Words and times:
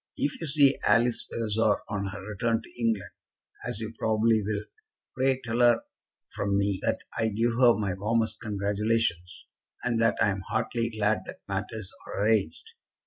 If 0.17 0.41
you 0.41 0.47
see 0.47 0.79
Alice 0.87 1.27
Vavasor 1.31 1.83
on 1.87 2.07
her 2.07 2.25
return 2.27 2.63
to 2.63 2.81
England, 2.81 3.11
as 3.67 3.79
you 3.79 3.93
probably 3.99 4.41
will, 4.41 4.63
pray 5.15 5.39
tell 5.43 5.59
her 5.59 5.83
from 6.31 6.57
me 6.57 6.79
that 6.81 7.01
I 7.19 7.27
give 7.27 7.51
her 7.59 7.75
my 7.75 7.93
warmest 7.93 8.39
congratulations, 8.41 9.45
and 9.83 10.01
that 10.01 10.17
I 10.19 10.29
am 10.31 10.41
heartily 10.49 10.89
glad 10.89 11.19
that 11.27 11.41
matters 11.47 11.91
are 12.07 12.23
arranged. 12.25 12.71